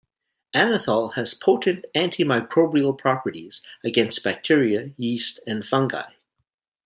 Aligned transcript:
Anethole 0.55 1.13
has 1.13 1.35
potent 1.35 1.85
antimicrobial 1.93 2.97
properties, 2.97 3.61
against 3.83 4.23
bacteria, 4.23 4.89
yeast, 4.97 5.39
and 5.45 5.63
fungi. 5.63 6.09